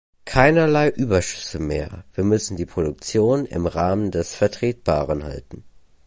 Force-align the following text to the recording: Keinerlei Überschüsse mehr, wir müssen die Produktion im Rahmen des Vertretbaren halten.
Keinerlei 0.25 0.89
Überschüsse 0.89 1.59
mehr, 1.59 2.05
wir 2.15 2.23
müssen 2.23 2.57
die 2.57 2.65
Produktion 2.65 3.45
im 3.45 3.67
Rahmen 3.67 4.09
des 4.09 4.33
Vertretbaren 4.33 5.23
halten. 5.23 5.63